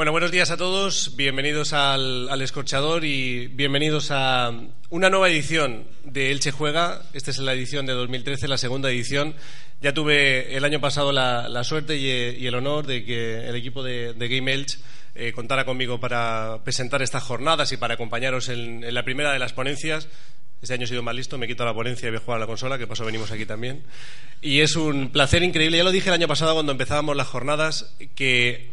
Bueno, 0.00 0.12
buenos 0.12 0.30
días 0.30 0.50
a 0.50 0.56
todos, 0.56 1.14
bienvenidos 1.14 1.74
al, 1.74 2.30
al, 2.30 2.40
Escorchador 2.40 3.04
y 3.04 3.48
bienvenidos 3.48 4.10
a 4.10 4.50
una 4.88 5.10
nueva 5.10 5.28
edición 5.28 5.84
de 6.04 6.30
Elche 6.30 6.52
Juega. 6.52 7.02
Esta 7.12 7.30
es 7.30 7.38
la 7.38 7.52
edición 7.52 7.84
de 7.84 7.92
2013, 7.92 8.48
la 8.48 8.56
segunda 8.56 8.88
edición. 8.88 9.34
Ya 9.82 9.92
tuve 9.92 10.56
el 10.56 10.64
año 10.64 10.80
pasado 10.80 11.12
la, 11.12 11.50
la 11.50 11.64
suerte 11.64 11.98
y, 11.98 12.46
el 12.46 12.54
honor 12.54 12.86
de 12.86 13.04
que 13.04 13.46
el 13.46 13.54
equipo 13.54 13.82
de, 13.82 14.14
Game 14.16 14.50
Elche 14.50 14.78
eh, 15.14 15.32
contara 15.34 15.66
conmigo 15.66 16.00
para 16.00 16.60
presentar 16.64 17.02
estas 17.02 17.22
jornadas 17.22 17.70
y 17.72 17.76
para 17.76 17.92
acompañaros 17.92 18.48
en, 18.48 18.94
la 18.94 19.04
primera 19.04 19.34
de 19.34 19.38
las 19.38 19.52
ponencias. 19.52 20.08
Este 20.62 20.72
año 20.72 20.84
he 20.84 20.88
sido 20.88 21.02
más 21.02 21.14
listo, 21.14 21.36
me 21.36 21.46
quito 21.46 21.66
la 21.66 21.74
ponencia 21.74 22.06
y 22.06 22.10
voy 22.10 22.20
a 22.20 22.24
jugar 22.24 22.38
a 22.38 22.40
la 22.40 22.46
consola, 22.46 22.78
que 22.78 22.86
pasó 22.86 23.04
venimos 23.04 23.32
aquí 23.32 23.44
también. 23.44 23.82
Y 24.40 24.60
es 24.60 24.76
un 24.76 25.10
placer 25.10 25.42
increíble. 25.42 25.76
Ya 25.76 25.84
lo 25.84 25.90
dije 25.90 26.08
el 26.08 26.14
año 26.14 26.26
pasado 26.26 26.54
cuando 26.54 26.72
empezábamos 26.72 27.14
las 27.18 27.26
jornadas, 27.26 27.94
que 28.14 28.69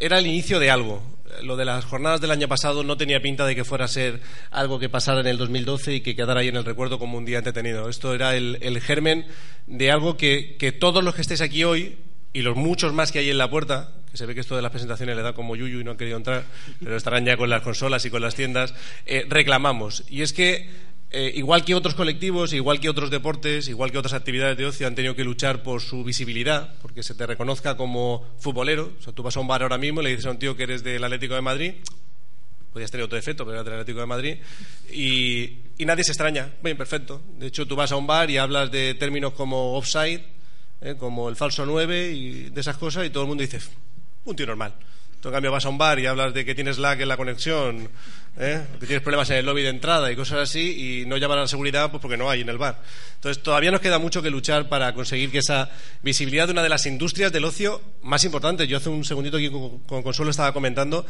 era 0.00 0.18
el 0.18 0.26
inicio 0.26 0.58
de 0.58 0.70
algo. 0.70 1.02
Lo 1.42 1.56
de 1.56 1.64
las 1.64 1.84
jornadas 1.84 2.20
del 2.20 2.30
año 2.30 2.46
pasado 2.46 2.84
no 2.84 2.96
tenía 2.96 3.20
pinta 3.20 3.44
de 3.44 3.56
que 3.56 3.64
fuera 3.64 3.86
a 3.86 3.88
ser 3.88 4.20
algo 4.50 4.78
que 4.78 4.88
pasara 4.88 5.20
en 5.20 5.26
el 5.26 5.36
2012 5.36 5.94
y 5.94 6.00
que 6.00 6.14
quedara 6.14 6.40
ahí 6.40 6.48
en 6.48 6.56
el 6.56 6.64
recuerdo 6.64 6.98
como 6.98 7.18
un 7.18 7.24
día 7.24 7.38
entretenido. 7.38 7.88
Esto 7.88 8.14
era 8.14 8.36
el, 8.36 8.80
germen 8.80 9.26
de 9.66 9.90
algo 9.90 10.16
que, 10.16 10.56
que, 10.58 10.70
todos 10.70 11.02
los 11.02 11.14
que 11.14 11.22
estéis 11.22 11.40
aquí 11.40 11.64
hoy 11.64 11.96
y 12.32 12.42
los 12.42 12.56
muchos 12.56 12.92
más 12.92 13.10
que 13.10 13.20
hay 13.20 13.30
en 13.30 13.38
la 13.38 13.50
puerta, 13.50 13.92
que 14.10 14.16
se 14.16 14.26
ve 14.26 14.34
que 14.34 14.40
esto 14.40 14.56
de 14.56 14.62
las 14.62 14.70
presentaciones 14.70 15.16
le 15.16 15.22
da 15.22 15.32
como 15.32 15.56
yuyu 15.56 15.80
y 15.80 15.84
no 15.84 15.92
han 15.92 15.96
querido 15.96 16.16
entrar, 16.16 16.44
pero 16.82 16.96
estarán 16.96 17.24
ya 17.24 17.36
con 17.36 17.50
las 17.50 17.62
consolas 17.62 18.04
y 18.04 18.10
con 18.10 18.22
las 18.22 18.34
tiendas, 18.34 18.74
eh, 19.06 19.24
reclamamos. 19.28 20.04
Y 20.08 20.22
es 20.22 20.32
que 20.32 20.68
eh, 21.16 21.32
igual 21.36 21.64
que 21.64 21.76
otros 21.76 21.94
colectivos, 21.94 22.52
igual 22.52 22.80
que 22.80 22.88
otros 22.88 23.08
deportes, 23.08 23.68
igual 23.68 23.92
que 23.92 23.98
otras 23.98 24.14
actividades 24.14 24.56
de 24.56 24.66
ocio, 24.66 24.84
han 24.88 24.96
tenido 24.96 25.14
que 25.14 25.22
luchar 25.22 25.62
por 25.62 25.80
su 25.80 26.02
visibilidad, 26.02 26.74
porque 26.82 27.04
se 27.04 27.14
te 27.14 27.24
reconozca 27.24 27.76
como 27.76 28.26
futbolero. 28.40 28.92
O 28.98 29.00
sea, 29.00 29.12
tú 29.12 29.22
vas 29.22 29.36
a 29.36 29.40
un 29.40 29.46
bar 29.46 29.62
ahora 29.62 29.78
mismo 29.78 30.00
y 30.00 30.04
le 30.04 30.10
dices 30.10 30.26
a 30.26 30.32
un 30.32 30.40
tío 30.40 30.56
que 30.56 30.64
eres 30.64 30.82
del 30.82 31.04
Atlético 31.04 31.36
de 31.36 31.40
Madrid, 31.40 31.74
podías 32.72 32.90
tener 32.90 33.04
otro 33.04 33.14
defecto, 33.14 33.44
pero 33.44 33.54
era 33.54 33.62
del 33.62 33.74
Atlético 33.74 34.00
de 34.00 34.06
Madrid, 34.06 34.38
y, 34.90 35.58
y, 35.78 35.84
nadie 35.84 36.02
se 36.02 36.10
extraña. 36.10 36.52
Bien, 36.60 36.76
perfecto. 36.76 37.22
De 37.38 37.46
hecho, 37.46 37.64
tú 37.64 37.76
vas 37.76 37.92
a 37.92 37.96
un 37.96 38.08
bar 38.08 38.28
y 38.28 38.38
hablas 38.38 38.72
de 38.72 38.94
términos 38.94 39.34
como 39.34 39.74
offside, 39.76 40.20
eh, 40.80 40.96
como 40.98 41.28
el 41.28 41.36
falso 41.36 41.64
9 41.64 42.10
y 42.10 42.50
de 42.50 42.60
esas 42.60 42.76
cosas, 42.76 43.06
y 43.06 43.10
todo 43.10 43.22
el 43.22 43.28
mundo 43.28 43.42
dice, 43.42 43.60
un 44.24 44.34
tío 44.34 44.46
normal. 44.46 44.74
Tú, 45.20 45.28
en 45.28 45.34
cambio, 45.34 45.52
vas 45.52 45.64
a 45.64 45.68
un 45.68 45.78
bar 45.78 46.00
y 46.00 46.06
hablas 46.06 46.34
de 46.34 46.44
que 46.44 46.56
tienes 46.56 46.76
lag 46.78 47.00
en 47.00 47.06
la 47.06 47.16
conexión, 47.16 47.88
¿eh? 48.38 48.62
que 48.80 48.86
tienes 48.86 49.02
problemas 49.02 49.30
en 49.30 49.36
el 49.36 49.46
lobby 49.46 49.62
de 49.62 49.68
entrada 49.68 50.10
y 50.10 50.16
cosas 50.16 50.50
así, 50.50 51.02
y 51.02 51.06
no 51.06 51.16
llaman 51.16 51.38
a 51.38 51.42
la 51.42 51.48
seguridad 51.48 51.90
pues 51.90 52.00
porque 52.00 52.16
no 52.16 52.30
hay 52.30 52.40
en 52.40 52.48
el 52.48 52.58
bar. 52.58 52.82
Entonces, 53.14 53.42
todavía 53.42 53.70
nos 53.70 53.80
queda 53.80 53.98
mucho 53.98 54.22
que 54.22 54.30
luchar 54.30 54.68
para 54.68 54.92
conseguir 54.94 55.30
que 55.30 55.38
esa 55.38 55.70
visibilidad 56.02 56.46
de 56.46 56.52
una 56.52 56.62
de 56.62 56.68
las 56.68 56.86
industrias 56.86 57.32
del 57.32 57.44
ocio 57.44 57.80
más 58.02 58.24
importantes. 58.24 58.68
Yo 58.68 58.76
hace 58.76 58.88
un 58.88 59.04
segundito 59.04 59.36
aquí 59.36 59.50
con, 59.50 59.80
con 59.80 60.02
Consuelo 60.02 60.30
estaba 60.30 60.52
comentando 60.52 61.06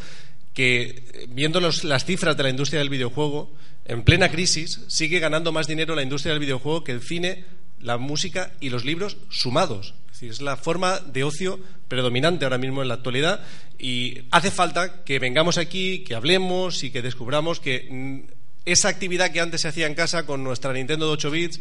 que, 0.53 1.27
viendo 1.29 1.61
los, 1.61 1.85
las 1.85 2.05
cifras 2.05 2.37
de 2.37 2.45
la 2.45 2.51
industria 2.51 2.79
del 2.79 2.89
videojuego, 2.89 3.53
en 3.85 4.03
plena 4.03 4.31
crisis 4.31 4.81
sigue 4.89 5.19
ganando 5.19 5.53
más 5.53 5.67
dinero 5.67 5.95
la 5.95 6.03
industria 6.03 6.33
del 6.33 6.41
videojuego 6.41 6.85
que 6.85 6.93
el 6.93 7.03
cine, 7.03 7.45
la 7.81 7.99
música 7.99 8.53
y 8.61 8.71
los 8.71 8.85
libros 8.85 9.17
sumados. 9.31 9.95
Es, 10.29 10.41
la 10.41 10.57
forma 10.57 11.01
de 11.01 11.25
ocio 11.25 11.59
predominante 11.89 12.45
ahora 12.45 12.59
mismo 12.59 12.83
en 12.83 12.89
la 12.89 12.95
actualidad 12.95 13.41
y 13.79 14.23
hace 14.31 14.51
falta 14.51 15.05
que 15.05 15.19
vengamos 15.19 15.59
aquí, 15.59 16.05
que 16.05 16.15
hablemos 16.15 16.85
y 16.85 16.91
que 16.91 17.03
descubramos 17.03 17.61
que 17.61 18.25
esa 18.65 18.89
actividad 18.89 19.31
que 19.31 19.41
antes 19.41 19.63
se 19.63 19.69
hacía 19.69 19.87
en 19.87 19.95
casa 19.95 20.27
con 20.27 20.43
nuestra 20.43 20.73
Nintendo 20.73 21.07
de 21.07 21.13
8 21.13 21.31
bits, 21.31 21.61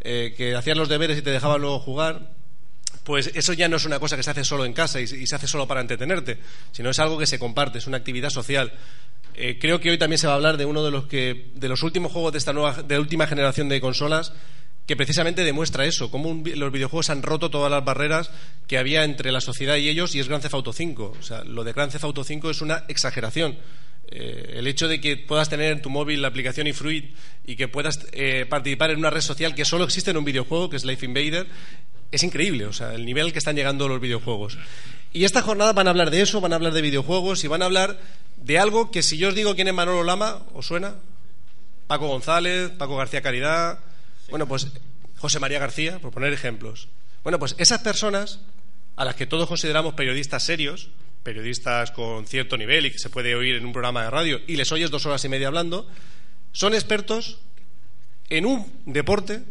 eh, 0.00 0.34
que 0.36 0.54
hacías 0.54 0.76
los 0.76 0.88
deberes 0.88 1.18
y 1.18 1.22
te 1.22 1.30
dejaban 1.30 1.60
luego 1.60 1.80
jugar, 1.80 2.32
pues 3.02 3.30
eso 3.34 3.52
ya 3.52 3.68
no 3.68 3.76
es 3.76 3.84
una 3.84 3.98
cosa 3.98 4.16
que 4.16 4.22
se 4.22 4.30
hace 4.30 4.44
solo 4.44 4.64
en 4.64 4.72
casa 4.72 5.00
y, 5.00 5.04
y 5.04 5.26
se 5.26 5.34
hace 5.34 5.46
solo 5.46 5.66
para 5.66 5.80
entretenerte, 5.80 6.38
sino 6.72 6.90
es 6.90 6.98
algo 6.98 7.18
que 7.18 7.26
se 7.26 7.38
comparte, 7.38 7.78
es 7.78 7.86
una 7.86 7.98
actividad 7.98 8.30
social. 8.30 8.72
Eh, 9.36 9.58
creo 9.60 9.80
que 9.80 9.90
hoy 9.90 9.98
también 9.98 10.18
se 10.18 10.26
va 10.26 10.34
a 10.34 10.36
hablar 10.36 10.56
de 10.56 10.64
uno 10.64 10.84
de 10.84 10.90
los, 10.92 11.06
que, 11.06 11.50
de 11.54 11.68
los 11.68 11.82
últimos 11.82 12.12
juegos 12.12 12.32
de 12.32 12.38
esta 12.38 12.52
nueva, 12.52 12.82
de 12.82 12.98
última 12.98 13.26
generación 13.26 13.68
de 13.68 13.80
consolas 13.80 14.32
que 14.86 14.96
precisamente 14.96 15.44
demuestra 15.44 15.86
eso, 15.86 16.10
cómo 16.10 16.28
un, 16.28 16.44
los 16.56 16.72
videojuegos 16.72 17.10
han 17.10 17.22
roto 17.22 17.50
todas 17.50 17.70
las 17.70 17.84
barreras 17.84 18.30
que 18.66 18.78
había 18.78 19.04
entre 19.04 19.32
la 19.32 19.40
sociedad 19.40 19.76
y 19.76 19.88
ellos 19.88 20.14
y 20.14 20.20
es 20.20 20.28
Grand 20.28 20.42
Theft 20.42 20.54
Auto 20.54 20.72
5. 20.72 21.16
O 21.18 21.22
sea, 21.22 21.42
lo 21.44 21.64
de 21.64 21.72
Grand 21.72 21.90
Theft 21.90 22.04
Auto 22.04 22.24
5 22.24 22.50
es 22.50 22.60
una 22.60 22.84
exageración. 22.88 23.56
Eh, 24.08 24.56
el 24.58 24.66
hecho 24.66 24.86
de 24.86 25.00
que 25.00 25.16
puedas 25.16 25.48
tener 25.48 25.72
en 25.72 25.80
tu 25.80 25.88
móvil 25.88 26.20
la 26.20 26.28
aplicación 26.28 26.66
eFruit 26.66 27.16
y 27.46 27.56
que 27.56 27.68
puedas 27.68 28.06
eh, 28.12 28.44
participar 28.48 28.90
en 28.90 28.98
una 28.98 29.10
red 29.10 29.22
social 29.22 29.54
que 29.54 29.64
solo 29.64 29.84
existe 29.84 30.10
en 30.10 30.18
un 30.18 30.24
videojuego, 30.24 30.68
que 30.68 30.76
es 30.76 30.84
Life 30.84 31.06
Invader, 31.06 31.46
es 32.12 32.22
increíble, 32.22 32.66
o 32.66 32.72
sea, 32.72 32.94
el 32.94 33.06
nivel 33.06 33.32
que 33.32 33.38
están 33.38 33.56
llegando 33.56 33.88
los 33.88 34.00
videojuegos. 34.00 34.58
Y 35.12 35.24
esta 35.24 35.42
jornada 35.42 35.72
van 35.72 35.86
a 35.86 35.90
hablar 35.90 36.10
de 36.10 36.20
eso, 36.20 36.40
van 36.40 36.52
a 36.52 36.56
hablar 36.56 36.72
de 36.72 36.82
videojuegos 36.82 37.42
y 37.44 37.48
van 37.48 37.62
a 37.62 37.64
hablar 37.64 37.98
de 38.36 38.58
algo 38.58 38.90
que 38.90 39.02
si 39.02 39.16
yo 39.16 39.28
os 39.28 39.34
digo 39.34 39.54
quién 39.54 39.68
es 39.68 39.74
Manolo 39.74 40.04
Lama, 40.04 40.42
¿os 40.52 40.66
suena? 40.66 40.94
Paco 41.86 42.06
González, 42.06 42.70
Paco 42.70 42.96
García 42.96 43.22
Caridad, 43.22 43.78
bueno, 44.30 44.46
pues 44.46 44.68
José 45.18 45.38
María 45.38 45.58
García, 45.58 45.98
por 45.98 46.12
poner 46.12 46.32
ejemplos. 46.32 46.88
Bueno, 47.22 47.38
pues 47.38 47.54
esas 47.58 47.80
personas 47.80 48.40
a 48.96 49.04
las 49.04 49.14
que 49.14 49.26
todos 49.26 49.48
consideramos 49.48 49.94
periodistas 49.94 50.42
serios, 50.42 50.90
periodistas 51.22 51.90
con 51.90 52.26
cierto 52.26 52.56
nivel 52.56 52.86
y 52.86 52.90
que 52.90 52.98
se 52.98 53.10
puede 53.10 53.34
oír 53.34 53.56
en 53.56 53.64
un 53.64 53.72
programa 53.72 54.04
de 54.04 54.10
radio 54.10 54.40
y 54.46 54.56
les 54.56 54.70
oyes 54.72 54.90
dos 54.90 55.06
horas 55.06 55.24
y 55.24 55.28
media 55.28 55.48
hablando, 55.48 55.88
son 56.52 56.74
expertos 56.74 57.38
en 58.28 58.46
un 58.46 58.70
deporte, 58.86 59.42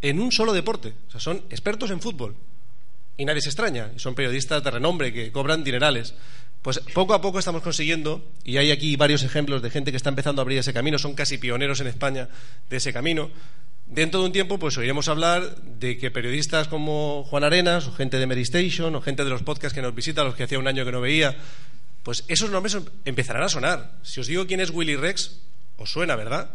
en 0.00 0.20
un 0.20 0.32
solo 0.32 0.52
deporte. 0.52 0.94
O 1.08 1.10
sea, 1.10 1.20
son 1.20 1.44
expertos 1.50 1.90
en 1.90 2.00
fútbol. 2.00 2.36
Y 3.16 3.24
nadie 3.24 3.42
se 3.42 3.50
extraña. 3.50 3.92
Son 3.96 4.14
periodistas 4.14 4.64
de 4.64 4.70
renombre 4.70 5.12
que 5.12 5.30
cobran 5.30 5.62
dinerales. 5.62 6.14
Pues 6.62 6.78
poco 6.92 7.14
a 7.14 7.22
poco 7.22 7.38
estamos 7.38 7.62
consiguiendo, 7.62 8.22
y 8.44 8.58
hay 8.58 8.70
aquí 8.70 8.96
varios 8.96 9.22
ejemplos 9.22 9.62
de 9.62 9.70
gente 9.70 9.90
que 9.90 9.96
está 9.96 10.10
empezando 10.10 10.40
a 10.40 10.44
abrir 10.44 10.58
ese 10.58 10.74
camino, 10.74 10.98
son 10.98 11.14
casi 11.14 11.38
pioneros 11.38 11.80
en 11.80 11.86
España 11.86 12.28
de 12.68 12.76
ese 12.76 12.92
camino. 12.92 13.30
Dentro 13.86 14.20
de 14.20 14.26
un 14.26 14.32
tiempo, 14.32 14.58
pues 14.58 14.76
oiremos 14.76 15.08
hablar 15.08 15.56
de 15.62 15.96
que 15.96 16.10
periodistas 16.10 16.68
como 16.68 17.24
Juan 17.24 17.44
Arenas, 17.44 17.86
o 17.86 17.92
gente 17.92 18.18
de 18.18 18.26
Medistation, 18.26 18.94
o 18.94 19.00
gente 19.00 19.24
de 19.24 19.30
los 19.30 19.42
podcasts 19.42 19.74
que 19.74 19.82
nos 19.82 19.94
visita, 19.94 20.22
los 20.22 20.34
que 20.34 20.44
hacía 20.44 20.58
un 20.58 20.68
año 20.68 20.84
que 20.84 20.92
no 20.92 21.00
veía, 21.00 21.34
pues 22.02 22.24
esos 22.28 22.50
nombres 22.50 22.76
empezarán 23.04 23.42
a 23.42 23.48
sonar. 23.48 23.98
Si 24.02 24.20
os 24.20 24.26
digo 24.26 24.46
quién 24.46 24.60
es 24.60 24.70
Willy 24.70 24.96
Rex, 24.96 25.40
os 25.78 25.90
suena, 25.90 26.14
¿verdad? 26.14 26.50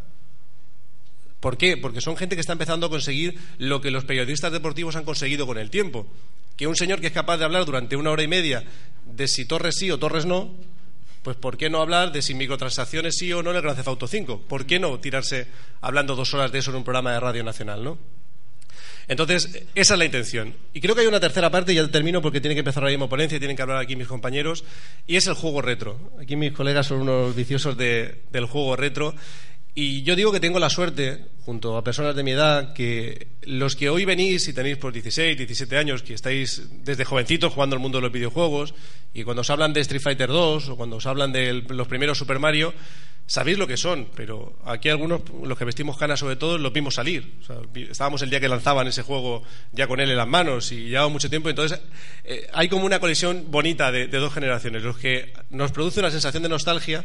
¿Por 1.39 1.57
qué? 1.57 1.77
Porque 1.77 1.99
son 1.99 2.15
gente 2.15 2.35
que 2.35 2.41
está 2.41 2.53
empezando 2.53 2.87
a 2.87 2.89
conseguir 2.89 3.39
lo 3.57 3.81
que 3.81 3.91
los 3.91 4.05
periodistas 4.05 4.51
deportivos 4.51 4.95
han 4.95 5.03
conseguido 5.03 5.45
con 5.45 5.57
el 5.57 5.69
tiempo. 5.69 6.07
Que 6.55 6.67
un 6.67 6.75
señor 6.75 7.01
que 7.01 7.07
es 7.07 7.13
capaz 7.13 7.37
de 7.37 7.45
hablar 7.45 7.65
durante 7.65 7.97
una 7.97 8.11
hora 8.11 8.23
y 8.23 8.27
media 8.27 8.63
de 9.05 9.27
si 9.27 9.45
Torres 9.45 9.75
sí 9.75 9.91
o 9.91 9.99
Torres 9.99 10.25
no, 10.25 10.53
pues 11.23 11.37
¿por 11.37 11.57
qué 11.57 11.69
no 11.69 11.81
hablar 11.81 12.11
de 12.11 12.21
si 12.21 12.35
microtransacciones 12.35 13.17
sí 13.17 13.33
o 13.33 13.41
no 13.41 13.51
en 13.51 13.55
el 13.57 13.61
Gran 13.61 13.75
Theft 13.75 13.87
Auto 13.87 14.07
5? 14.07 14.41
¿Por 14.41 14.65
qué 14.65 14.79
no 14.79 14.99
tirarse 14.99 15.47
hablando 15.81 16.15
dos 16.15 16.33
horas 16.33 16.51
de 16.51 16.59
eso 16.59 16.71
en 16.71 16.77
un 16.77 16.83
programa 16.83 17.13
de 17.13 17.19
radio 17.19 17.43
nacional, 17.43 17.83
no? 17.83 17.97
Entonces, 19.07 19.65
esa 19.75 19.93
es 19.93 19.99
la 19.99 20.05
intención. 20.05 20.55
Y 20.73 20.81
creo 20.81 20.95
que 20.95 21.01
hay 21.01 21.07
una 21.07 21.19
tercera 21.19 21.51
parte, 21.51 21.73
y 21.73 21.75
ya 21.75 21.87
termino 21.87 22.21
porque 22.21 22.41
tiene 22.41 22.55
que 22.55 22.59
empezar 22.59 22.83
la 22.83 22.89
misma 22.89 23.07
ponencia, 23.07 23.37
tienen 23.37 23.55
que 23.55 23.61
hablar 23.61 23.77
aquí 23.77 23.95
mis 23.95 24.07
compañeros, 24.07 24.63
y 25.05 25.15
es 25.15 25.27
el 25.27 25.35
juego 25.35 25.61
retro. 25.61 25.99
Aquí 26.19 26.35
mis 26.35 26.53
colegas 26.53 26.87
son 26.87 27.01
unos 27.01 27.35
viciosos 27.35 27.77
de, 27.77 28.23
del 28.31 28.45
juego 28.45 28.75
retro, 28.75 29.13
y 29.77 30.03
yo 30.03 30.15
digo 30.15 30.31
que 30.31 30.39
tengo 30.39 30.57
la 30.57 30.69
suerte, 30.69 31.25
junto 31.43 31.75
a 31.75 31.83
personas 31.83 32.15
de 32.15 32.23
mi 32.23 32.31
edad, 32.31 32.73
que 32.73 33.27
los 33.41 33.75
que 33.75 33.89
hoy 33.89 34.05
venís 34.05 34.47
y 34.47 34.53
tenéis 34.53 34.77
por 34.77 34.93
16, 34.93 35.37
17 35.37 35.77
años, 35.77 36.01
que 36.01 36.13
estáis 36.13 36.69
desde 36.85 37.03
jovencitos 37.03 37.51
jugando 37.51 37.75
al 37.75 37.81
mundo 37.81 37.97
de 37.97 38.03
los 38.03 38.11
videojuegos, 38.13 38.73
y 39.13 39.23
cuando 39.23 39.41
os 39.41 39.49
hablan 39.49 39.73
de 39.73 39.81
Street 39.81 40.01
Fighter 40.01 40.29
2 40.29 40.69
o 40.69 40.77
cuando 40.77 40.95
os 40.95 41.05
hablan 41.05 41.33
de 41.33 41.61
los 41.67 41.89
primeros 41.89 42.17
Super 42.17 42.39
Mario, 42.39 42.73
sabéis 43.27 43.57
lo 43.57 43.67
que 43.67 43.75
son, 43.75 44.07
pero 44.15 44.57
aquí 44.63 44.87
algunos, 44.87 45.23
los 45.43 45.57
que 45.57 45.65
vestimos 45.65 45.97
canas 45.97 46.21
sobre 46.21 46.37
todo, 46.37 46.57
los 46.57 46.71
vimos 46.71 46.95
salir. 46.95 47.33
Estábamos 47.75 48.21
el 48.21 48.29
día 48.29 48.39
que 48.39 48.47
lanzaban 48.47 48.87
ese 48.87 49.01
juego 49.01 49.43
ya 49.73 49.87
con 49.87 49.99
él 49.99 50.09
en 50.09 50.15
las 50.15 50.27
manos 50.27 50.71
y 50.71 50.87
llevaba 50.87 51.09
mucho 51.09 51.29
tiempo, 51.29 51.49
entonces 51.49 51.81
eh, 52.23 52.47
hay 52.53 52.69
como 52.69 52.85
una 52.85 53.01
colisión 53.01 53.47
bonita 53.49 53.91
de 53.91 54.07
dos 54.07 54.33
generaciones, 54.33 54.83
los 54.83 54.97
que 54.97 55.33
nos 55.49 55.73
produce 55.73 55.99
una 55.99 56.11
sensación 56.11 56.43
de 56.43 56.49
nostalgia 56.49 57.03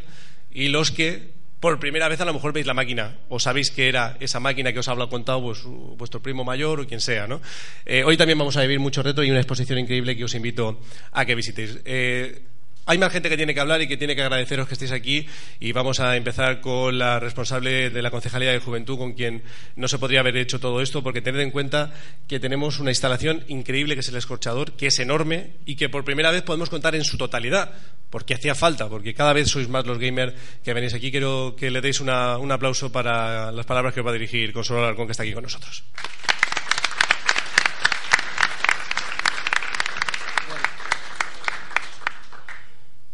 y 0.53 0.69
los 0.69 0.91
que 0.91 1.40
por 1.61 1.79
primera 1.79 2.09
vez 2.09 2.19
a 2.19 2.25
lo 2.25 2.33
mejor 2.33 2.53
veis 2.53 2.65
la 2.65 2.73
máquina 2.73 3.17
o 3.29 3.39
sabéis 3.39 3.69
que 3.69 3.87
era 3.87 4.17
esa 4.19 4.39
máquina 4.39 4.73
que 4.73 4.79
os 4.79 4.87
ha 4.89 4.95
contado 5.07 5.41
pues, 5.41 5.61
vuestro 5.63 6.19
primo 6.19 6.43
mayor 6.43 6.81
o 6.81 6.87
quien 6.87 6.99
sea. 6.99 7.27
¿no? 7.27 7.39
Eh, 7.85 8.03
hoy 8.03 8.17
también 8.17 8.39
vamos 8.39 8.57
a 8.57 8.61
vivir 8.61 8.79
mucho 8.79 9.03
reto 9.03 9.23
y 9.23 9.29
una 9.29 9.39
exposición 9.39 9.77
increíble 9.77 10.17
que 10.17 10.25
os 10.25 10.33
invito 10.33 10.81
a 11.11 11.23
que 11.23 11.35
visitéis. 11.35 11.79
Eh, 11.85 12.41
hay 12.85 12.97
más 12.97 13.11
gente 13.11 13.29
que 13.29 13.37
tiene 13.37 13.53
que 13.53 13.59
hablar 13.59 13.81
y 13.81 13.87
que 13.87 13.97
tiene 13.97 14.15
que 14.15 14.21
agradeceros 14.21 14.67
que 14.67 14.73
estéis 14.73 14.91
aquí 14.91 15.27
y 15.59 15.71
vamos 15.71 15.99
a 15.99 16.15
empezar 16.15 16.61
con 16.61 16.97
la 16.97 17.19
responsable 17.19 17.89
de 17.89 18.01
la 18.01 18.11
Concejalía 18.11 18.51
de 18.51 18.59
Juventud 18.59 18.97
con 18.97 19.13
quien 19.13 19.43
no 19.75 19.87
se 19.87 19.99
podría 19.99 20.21
haber 20.21 20.37
hecho 20.37 20.59
todo 20.59 20.81
esto 20.81 21.03
porque 21.03 21.21
tened 21.21 21.41
en 21.41 21.51
cuenta 21.51 21.93
que 22.27 22.39
tenemos 22.39 22.79
una 22.79 22.91
instalación 22.91 23.43
increíble 23.47 23.93
que 23.93 24.01
es 24.01 24.09
el 24.09 24.15
escorchador, 24.15 24.73
que 24.73 24.87
es 24.87 24.99
enorme 24.99 25.51
y 25.65 25.75
que 25.75 25.89
por 25.89 26.03
primera 26.03 26.31
vez 26.31 26.41
podemos 26.41 26.69
contar 26.69 26.95
en 26.95 27.03
su 27.03 27.17
totalidad 27.17 27.73
porque 28.09 28.33
hacía 28.33 28.53
falta, 28.53 28.89
porque 28.89 29.13
cada 29.13 29.33
vez 29.33 29.47
sois 29.49 29.69
más 29.69 29.85
los 29.87 29.97
gamers 29.97 30.33
que 30.63 30.73
venís 30.73 30.93
aquí. 30.93 31.11
Quiero 31.11 31.55
que 31.57 31.71
le 31.71 31.79
deis 31.79 32.01
un 32.01 32.09
aplauso 32.09 32.91
para 32.91 33.51
las 33.51 33.65
palabras 33.65 33.93
que 33.93 34.01
os 34.01 34.05
va 34.05 34.11
a 34.11 34.13
dirigir 34.13 34.51
Consuelo 34.51 34.83
Alarcón 34.83 35.07
que 35.07 35.11
está 35.11 35.23
aquí 35.23 35.33
con 35.33 35.43
nosotros. 35.43 35.83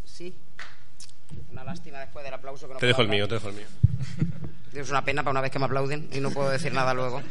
Sí. 0.04 0.34
Una 1.52 1.64
lástima 1.64 2.00
después 2.00 2.26
del 2.26 2.34
aplauso 2.34 2.66
que 2.66 2.66
no 2.66 2.66
Te 2.80 2.86
dejo 2.86 3.02
el 3.02 3.08
mío, 3.08 3.28
te 3.28 3.36
dejo 3.36 3.50
el 3.50 3.56
mío. 3.56 3.66
Es 4.74 4.92
una 4.92 5.04
pena 5.04 5.24
para 5.24 5.32
una 5.32 5.42
vez 5.42 5.50
que 5.50 5.58
me 5.58 5.66
aplauden 5.66 6.08
y 6.14 6.20
no 6.20 6.30
puedo 6.30 6.50
decir 6.52 6.72
nada 6.72 6.94
luego. 6.94 7.24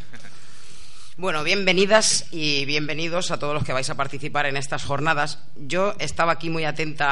Bueno, 1.17 1.45
bienvenidas 1.45 2.27
y 2.33 2.65
bienvenidos 2.65 3.31
a 3.31 3.39
todos 3.39 3.55
los 3.55 3.63
que 3.63 3.73
vais 3.73 3.89
a 3.89 3.95
participar 3.95 4.47
en 4.47 4.57
estas 4.57 4.83
jornadas. 4.83 5.39
Yo 5.55 5.95
estaba 6.01 6.33
aquí 6.33 6.51
muy 6.51 6.65
atenta 6.65 7.07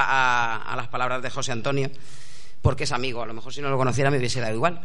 a, 0.70 0.74
las 0.74 0.88
palabras 0.88 1.22
de 1.22 1.30
José 1.30 1.52
Antonio, 1.52 1.88
porque 2.62 2.82
es 2.82 2.90
amigo. 2.90 3.22
A 3.22 3.26
lo 3.26 3.32
mejor 3.34 3.54
si 3.54 3.62
no 3.62 3.70
lo 3.70 3.76
conociera 3.78 4.10
me 4.10 4.18
hubiese 4.18 4.40
dado 4.40 4.54
igual. 4.54 4.80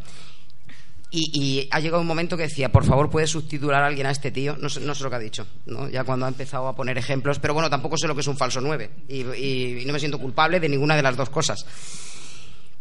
Y, 1.10 1.66
ha 1.72 1.80
llegado 1.80 2.00
un 2.00 2.06
momento 2.06 2.36
que 2.36 2.44
decía, 2.44 2.70
por 2.70 2.84
favor, 2.84 3.10
¿puedes 3.10 3.30
sustitular 3.30 3.82
a 3.82 3.88
alguien 3.88 4.06
a 4.06 4.12
este 4.12 4.30
tío? 4.30 4.56
No 4.56 4.68
sé, 4.68 4.78
lo 4.80 5.10
que 5.10 5.16
ha 5.16 5.18
dicho, 5.18 5.48
¿no? 5.66 5.88
ya 5.88 6.04
cuando 6.04 6.26
ha 6.26 6.28
empezado 6.28 6.68
a 6.68 6.76
poner 6.76 6.96
ejemplos. 6.96 7.40
Pero 7.40 7.54
bueno, 7.54 7.68
tampoco 7.68 7.96
sé 7.98 8.06
lo 8.06 8.14
que 8.14 8.20
es 8.20 8.28
un 8.28 8.36
falso 8.36 8.60
9 8.60 8.88
y, 9.08 9.22
y- 9.22 9.78
y 9.80 9.84
no 9.84 9.92
me 9.92 9.98
siento 9.98 10.20
culpable 10.20 10.60
de 10.60 10.68
ninguna 10.68 10.94
de 10.94 11.02
las 11.02 11.16
dos 11.16 11.28
cosas. 11.28 11.66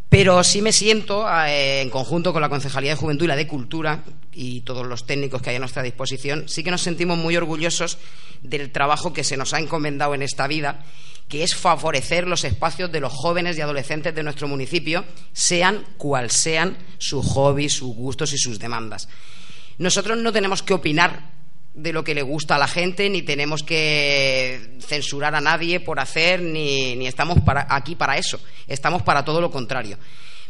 Pero 0.09 0.43
sí 0.43 0.63
me 0.63 0.71
siento, 0.71 1.27
eh, 1.45 1.81
en 1.81 1.91
conjunto 1.91 2.33
con 2.33 2.41
la 2.41 2.49
Concejalía 2.49 2.91
de 2.91 2.97
Juventud 2.97 3.25
y 3.25 3.27
la 3.27 3.35
de 3.35 3.45
Cultura 3.45 4.03
y 4.33 4.61
todos 4.61 4.87
los 4.87 5.05
técnicos 5.05 5.41
que 5.41 5.51
hay 5.51 5.57
a 5.57 5.59
nuestra 5.59 5.83
disposición, 5.83 6.49
sí 6.49 6.63
que 6.63 6.71
nos 6.71 6.81
sentimos 6.81 7.17
muy 7.19 7.37
orgullosos 7.37 7.99
del 8.41 8.71
trabajo 8.71 9.13
que 9.13 9.23
se 9.23 9.37
nos 9.37 9.53
ha 9.53 9.59
encomendado 9.59 10.15
en 10.15 10.23
esta 10.23 10.47
vida, 10.47 10.83
que 11.27 11.43
es 11.43 11.55
favorecer 11.55 12.27
los 12.27 12.43
espacios 12.43 12.91
de 12.91 13.01
los 13.01 13.13
jóvenes 13.13 13.55
y 13.57 13.61
adolescentes 13.61 14.15
de 14.15 14.23
nuestro 14.23 14.47
municipio, 14.47 15.05
sean 15.31 15.85
cual 15.97 16.31
sean 16.31 16.77
sus 16.97 17.23
hobbies, 17.27 17.73
sus 17.73 17.93
gustos 17.93 18.33
y 18.33 18.39
sus 18.39 18.57
demandas. 18.57 19.09
Nosotros 19.77 20.17
no 20.17 20.33
tenemos 20.33 20.63
que 20.63 20.73
opinar 20.73 21.38
de 21.73 21.93
lo 21.93 22.03
que 22.03 22.15
le 22.15 22.21
gusta 22.23 22.55
a 22.55 22.57
la 22.59 22.67
gente, 22.67 23.09
ni 23.09 23.21
tenemos 23.21 23.63
que 23.63 24.77
censurar 24.81 25.35
a 25.35 25.41
nadie 25.41 25.79
por 25.79 25.99
hacer, 25.99 26.41
ni, 26.41 26.95
ni 26.95 27.07
estamos 27.07 27.39
para- 27.41 27.67
aquí 27.69 27.95
para 27.95 28.17
eso. 28.17 28.39
Estamos 28.67 29.01
para 29.03 29.23
todo 29.23 29.39
lo 29.41 29.51
contrario. 29.51 29.97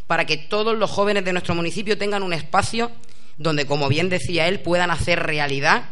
Para 0.07 0.25
que 0.25 0.38
todos 0.38 0.77
los 0.77 0.89
jóvenes 0.89 1.24
de 1.25 1.33
nuestro 1.33 1.54
municipio 1.56 1.98
tengan 1.98 2.24
un 2.24 2.33
espacio 2.33 2.92
donde, 3.38 3.66
como 3.66 3.88
bien 3.89 4.10
decía 4.10 4.48
él, 4.48 4.60
puedan 4.62 4.92
hacer 4.92 5.19
realidad 5.19 5.89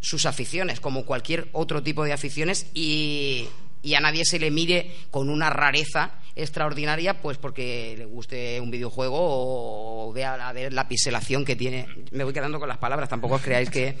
sus 0.00 0.26
aficiones, 0.26 0.80
como 0.80 1.04
cualquier 1.04 1.48
otro 1.52 1.82
tipo 1.82 2.04
de 2.04 2.12
aficiones, 2.12 2.66
y, 2.72 3.46
y 3.82 3.94
a 3.94 4.00
nadie 4.00 4.24
se 4.24 4.38
le 4.38 4.50
mire 4.50 4.94
con 5.10 5.28
una 5.28 5.50
rareza 5.50 6.12
extraordinaria, 6.36 7.20
pues 7.20 7.36
porque 7.36 7.94
le 7.98 8.04
guste 8.04 8.60
un 8.60 8.70
videojuego 8.70 9.16
o 9.18 10.12
vea 10.12 10.34
a 10.48 10.52
ver 10.52 10.72
la 10.72 10.86
piselación 10.88 11.44
que 11.44 11.56
tiene. 11.56 11.86
Me 12.12 12.22
voy 12.24 12.32
quedando 12.32 12.58
con 12.60 12.68
las 12.68 12.78
palabras, 12.78 13.08
tampoco 13.08 13.34
os 13.34 13.42
creáis 13.42 13.70
que 13.70 13.98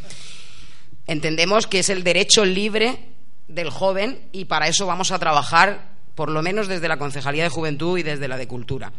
entendemos 1.08 1.66
que 1.66 1.80
es 1.80 1.88
el 1.88 2.04
derecho 2.04 2.44
libre 2.44 3.00
del 3.48 3.70
joven 3.70 4.28
y 4.30 4.44
para 4.44 4.68
eso 4.68 4.86
vamos 4.86 5.10
a 5.10 5.18
trabajar, 5.18 5.90
por 6.14 6.30
lo 6.30 6.42
menos 6.42 6.68
desde 6.68 6.86
la 6.86 6.98
Concejalía 6.98 7.42
de 7.42 7.48
Juventud 7.48 7.98
y 7.98 8.04
desde 8.04 8.28
la 8.28 8.36
de 8.36 8.46
Cultura. 8.46 8.92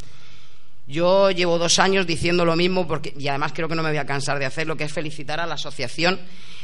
Yo 0.87 1.29
llevo 1.29 1.59
dos 1.59 1.77
años 1.77 2.07
diciendo 2.07 2.45
lo 2.45 2.55
mismo 2.55 2.87
porque, 2.87 3.13
y 3.15 3.27
además 3.27 3.53
creo 3.53 3.69
que 3.69 3.75
no 3.75 3.83
me 3.83 3.89
voy 3.89 3.99
a 3.99 4.07
cansar 4.07 4.39
de 4.39 4.45
hacerlo, 4.47 4.75
que 4.75 4.85
es 4.85 4.91
felicitar 4.91 5.39
a 5.39 5.45
la 5.45 5.53
asociación, 5.53 6.19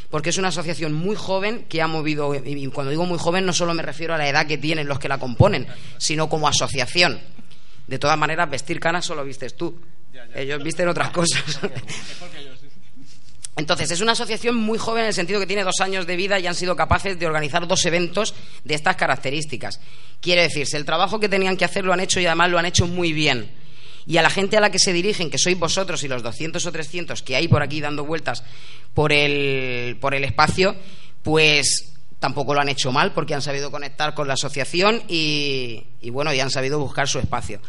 porque 0.09 0.31
es 0.31 0.38
una 0.39 0.47
asociación 0.47 0.94
muy 0.94 1.15
joven 1.15 1.65
que 1.69 1.81
ha 1.83 1.88
movido, 1.88 2.33
y 2.33 2.68
cuando 2.68 2.89
digo 2.89 3.06
muy 3.06 3.19
joven 3.19 3.45
no 3.45 3.53
solo 3.53 3.75
me 3.75 3.83
refiero 3.83 4.15
a 4.15 4.18
la 4.18 4.27
edad 4.27 4.48
que 4.48 4.57
tienen 4.57 4.88
los 4.88 4.98
que 4.98 5.07
la 5.07 5.19
componen, 5.19 5.68
sino 6.00 6.27
como 6.27 6.48
asociación. 6.48 7.19
De 7.86 8.00
todas 8.00 8.18
maneras, 8.18 8.50
vestir 8.50 8.80
canas 8.80 9.06
solo 9.06 9.24
vistes 9.24 9.56
tú. 9.56 9.80
Ellos 10.33 10.63
visten 10.63 10.88
otras 10.88 11.12
cosas. 11.12 11.59
Entonces, 13.57 13.90
es 13.92 14.02
una 14.02 14.12
asociación 14.12 14.56
muy 14.56 14.78
joven 14.78 15.04
en 15.04 15.07
el 15.07 15.13
sentido 15.13 15.40
que 15.40 15.48
tiene 15.48 15.63
dos 15.63 15.80
años 15.80 16.06
de 16.06 16.18
vida 16.18 16.40
y 16.40 16.48
han 16.48 16.56
sido 16.56 16.75
capaces 16.75 17.18
de 17.18 17.25
organizar 17.25 17.66
dos 17.68 17.86
eventos 17.86 18.34
de 18.66 18.75
estas 18.75 18.98
características. 18.98 19.80
Quiere 20.19 20.42
decirse, 20.42 20.75
el 20.75 20.84
trabajo 20.84 21.19
que 21.19 21.30
tenían 21.30 21.56
que 21.56 21.63
hacer 21.63 21.86
lo 21.86 21.94
han 21.94 22.02
hecho 22.02 22.19
y 22.19 22.25
además 22.25 22.52
lo 22.52 22.60
han 22.60 22.66
hecho 22.66 22.86
muy 22.86 23.13
bien. 23.13 23.50
Y 24.06 24.18
a 24.18 24.22
la 24.22 24.30
gente 24.30 24.57
a 24.57 24.60
la 24.60 24.72
que 24.72 24.80
se 24.80 24.94
dirigen, 24.94 25.31
que 25.31 25.38
sois 25.38 25.57
vosotros 25.57 26.04
y 26.04 26.07
los 26.07 26.22
200 26.22 26.63
o 26.66 26.72
300 26.72 27.24
que 27.24 27.36
hay 27.36 27.48
por 27.48 27.63
aquí 27.63 27.80
dando 27.80 28.04
vueltas 28.04 28.44
por 28.94 29.12
el, 29.12 29.98
por 30.00 30.13
el 30.13 30.25
espacio, 30.25 30.75
pues 31.24 31.94
tampoco 32.19 32.54
lo 32.54 32.62
han 32.62 32.69
hecho 32.69 32.92
mal 32.92 33.13
porque 33.13 33.34
han 33.34 33.42
sabido 33.42 33.72
conectar 33.72 34.13
con 34.13 34.28
la 34.28 34.34
asociación 34.34 35.01
y, 35.08 35.84
y 36.01 36.10
bueno, 36.10 36.34
y 36.34 36.40
han 36.40 36.51
sabido 36.51 36.78
buscar 36.78 37.08
su 37.08 37.19
espacio. 37.19 37.62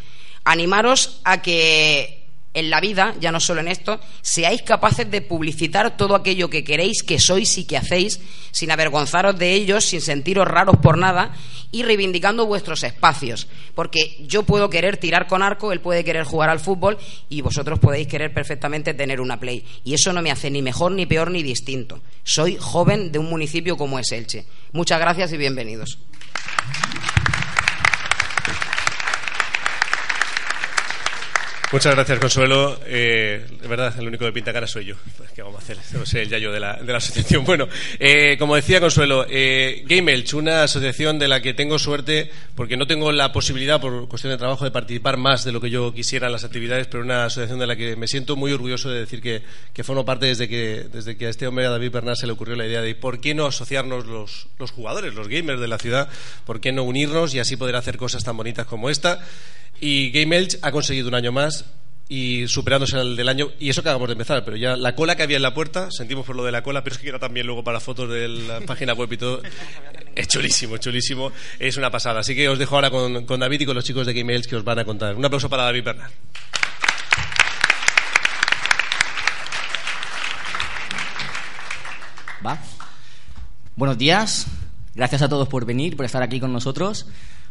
Animaros 0.43 1.21
a 1.23 1.41
que 1.41 2.16
en 2.57 2.71
la 2.71 2.81
vida, 2.81 3.13
ya 3.19 3.31
no 3.31 3.39
solo 3.39 3.61
en 3.61 3.67
esto, 3.67 3.99
seáis 4.23 4.63
capaces 4.63 5.09
de 5.11 5.21
publicitar 5.21 5.95
todo 5.95 6.15
aquello 6.15 6.49
que 6.49 6.63
queréis, 6.63 7.03
que 7.03 7.19
sois 7.19 7.55
y 7.59 7.65
que 7.65 7.77
hacéis, 7.77 8.19
sin 8.49 8.71
avergonzaros 8.71 9.37
de 9.37 9.53
ellos, 9.53 9.85
sin 9.85 10.01
sentiros 10.01 10.47
raros 10.47 10.77
por 10.77 10.97
nada 10.97 11.35
y 11.71 11.83
reivindicando 11.83 12.47
vuestros 12.47 12.83
espacios. 12.83 13.47
Porque 13.75 14.17
yo 14.21 14.41
puedo 14.41 14.71
querer 14.71 14.97
tirar 14.97 15.27
con 15.27 15.43
arco, 15.43 15.71
él 15.71 15.81
puede 15.81 16.03
querer 16.03 16.23
jugar 16.23 16.49
al 16.49 16.59
fútbol 16.59 16.97
y 17.29 17.41
vosotros 17.41 17.77
podéis 17.77 18.07
querer 18.07 18.33
perfectamente 18.33 18.95
tener 18.95 19.21
una 19.21 19.39
play. 19.39 19.63
Y 19.83 19.93
eso 19.93 20.11
no 20.11 20.23
me 20.23 20.31
hace 20.31 20.49
ni 20.49 20.63
mejor, 20.63 20.93
ni 20.93 21.05
peor, 21.05 21.29
ni 21.29 21.43
distinto. 21.43 22.01
Soy 22.23 22.57
joven 22.59 23.11
de 23.11 23.19
un 23.19 23.29
municipio 23.29 23.77
como 23.77 23.99
es 23.99 24.11
Elche. 24.11 24.45
Muchas 24.71 24.99
gracias 24.99 25.31
y 25.31 25.37
bienvenidos. 25.37 25.99
Muchas 31.69 31.93
gracias, 31.95 32.19
Consuelo. 32.19 32.79
Eh, 32.85 33.45
de 33.61 33.67
verdad, 33.67 33.93
el 33.99 34.07
único 34.07 34.23
que 34.23 34.31
pinta 34.31 34.53
cara 34.53 34.65
soy 34.67 34.85
yo. 34.85 34.95
Pues, 35.17 35.31
¿Qué 35.31 35.41
vamos 35.41 35.59
a 35.59 35.63
hacer? 35.63 35.77
No 35.91 36.05
sé, 36.05 36.21
el 36.21 36.29
yayo 36.29 36.49
de 36.53 36.61
la, 36.61 36.77
de 36.77 36.89
la 36.93 36.99
asociación. 36.99 37.43
Bueno, 37.43 37.67
eh, 37.99 38.37
como 38.39 38.55
decía 38.55 38.79
Consuelo, 38.79 39.25
eh, 39.29 39.83
Game 39.85 40.23
una 40.33 40.63
asociación 40.63 41.19
de 41.19 41.27
la 41.27 41.41
que 41.41 41.53
tengo 41.53 41.77
suerte, 41.77 42.31
porque 42.55 42.77
no 42.77 42.87
tengo 42.87 43.11
la 43.11 43.33
posibilidad, 43.33 43.81
por 43.81 44.07
cuestión 44.07 44.31
de 44.31 44.37
trabajo, 44.37 44.63
de 44.63 44.71
participar 44.71 45.17
más 45.17 45.43
de 45.43 45.51
lo 45.51 45.59
que 45.59 45.69
yo 45.69 45.93
quisiera 45.93 46.27
en 46.27 46.31
las 46.31 46.45
actividades, 46.45 46.87
pero 46.87 47.03
una 47.03 47.25
asociación 47.25 47.59
de 47.59 47.67
la 47.67 47.75
que 47.75 47.97
me 47.97 48.07
siento 48.07 48.37
muy 48.37 48.53
orgulloso 48.53 48.89
de 48.89 49.01
decir 49.01 49.21
que, 49.21 49.43
que 49.73 49.83
formo 49.83 50.05
parte 50.05 50.27
desde 50.27 50.47
que, 50.47 50.85
desde 50.89 51.17
que 51.17 51.27
a 51.27 51.29
este 51.29 51.47
hombre, 51.47 51.65
a 51.65 51.69
David 51.69 51.91
Bernal, 51.91 52.15
se 52.15 52.27
le 52.27 52.31
ocurrió 52.31 52.55
la 52.55 52.65
idea 52.65 52.81
de 52.81 52.95
por 52.95 53.19
qué 53.19 53.33
no 53.33 53.45
asociarnos 53.45 54.05
los, 54.05 54.47
los 54.57 54.71
jugadores, 54.71 55.13
los 55.15 55.27
gamers 55.27 55.59
de 55.59 55.67
la 55.67 55.79
ciudad, 55.79 56.07
por 56.45 56.61
qué 56.61 56.71
no 56.71 56.83
unirnos 56.83 57.35
y 57.35 57.39
así 57.39 57.57
poder 57.57 57.75
hacer 57.75 57.97
cosas 57.97 58.23
tan 58.23 58.37
bonitas 58.37 58.65
como 58.65 58.89
esta. 58.89 59.19
Y 59.79 60.11
Game 60.11 60.35
Elch 60.35 60.57
ha 60.61 60.71
conseguido 60.71 61.07
un 61.07 61.15
año 61.15 61.31
más 61.31 61.65
y 62.09 62.47
superándose 62.47 62.97
al 62.97 63.15
del 63.15 63.29
año. 63.29 63.49
Y 63.59 63.69
eso 63.69 63.83
que 63.83 63.89
acabamos 63.89 64.09
de 64.09 64.13
empezar, 64.13 64.43
pero 64.45 64.57
ya 64.57 64.75
la 64.75 64.95
cola 64.95 65.15
que 65.15 65.23
había 65.23 65.37
en 65.37 65.43
la 65.43 65.53
puerta, 65.53 65.91
sentimos 65.91 66.25
por 66.25 66.35
lo 66.35 66.43
de 66.43 66.51
la 66.51 66.63
cola, 66.63 66.83
pero 66.83 66.95
es 66.95 67.01
que 67.01 67.09
era 67.09 67.19
también 67.19 67.45
luego 67.45 67.63
para 67.63 67.79
fotos 67.79 68.09
de 68.09 68.27
la 68.27 68.61
página 68.65 68.93
web 68.93 69.11
y 69.11 69.17
todo. 69.17 69.41
Es 70.15 70.27
chulísimo, 70.27 70.77
chulísimo. 70.77 71.31
Es 71.59 71.77
una 71.77 71.91
pasada. 71.91 72.21
Así 72.21 72.35
que 72.35 72.49
os 72.49 72.57
dejo 72.57 72.75
ahora 72.75 72.89
con, 72.89 73.25
con 73.25 73.39
David 73.39 73.61
y 73.61 73.65
con 73.65 73.75
los 73.75 73.83
chicos 73.83 74.07
de 74.07 74.13
Game 74.13 74.33
Elch 74.33 74.47
que 74.47 74.55
os 74.55 74.63
van 74.63 74.79
a 74.79 74.85
contar. 74.85 75.15
Un 75.15 75.25
aplauso 75.25 75.49
para 75.49 75.63
David 75.63 75.83
Bernal. 75.83 76.11
¿Va? 82.45 82.57
Buenos 83.75 83.97
días, 83.97 84.47
gracias 84.95 85.21
a 85.21 85.29
todos 85.29 85.47
por 85.47 85.65
venir, 85.65 85.95
por 85.95 86.05
estar 86.05 86.23
aquí 86.23 86.39
con 86.39 86.53
nosotros. 86.53 87.07